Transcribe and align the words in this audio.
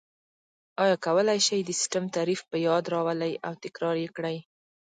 آیا 0.83 0.95
کولای 1.05 1.39
شئ 1.47 1.59
د 1.65 1.71
سیسټم 1.79 2.03
تعریف 2.15 2.41
په 2.49 2.57
یاد 2.67 2.83
راولئ 2.93 3.33
او 3.47 3.53
تکرار 3.63 3.95
یې 4.03 4.09
کړئ؟ 4.15 4.37